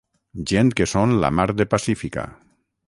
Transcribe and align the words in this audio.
Gent 0.51 0.71
que 0.79 0.87
són 0.95 1.13
la 1.25 1.31
mar 1.41 1.47
de 1.61 1.69
pacífica. 1.77 2.27